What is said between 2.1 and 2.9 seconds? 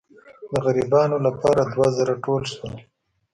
ټول شول.